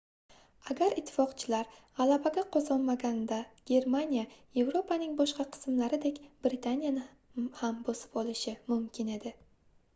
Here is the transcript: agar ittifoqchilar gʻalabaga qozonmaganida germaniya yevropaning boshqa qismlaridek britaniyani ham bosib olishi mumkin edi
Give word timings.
agar 0.73 0.93
ittifoqchilar 1.01 1.67
gʻalabaga 1.99 2.43
qozonmaganida 2.55 3.37
germaniya 3.73 4.23
yevropaning 4.61 5.13
boshqa 5.21 5.47
qismlaridek 5.57 6.19
britaniyani 6.47 7.07
ham 7.63 7.81
bosib 7.91 8.21
olishi 8.23 8.59
mumkin 8.75 9.17
edi 9.21 9.39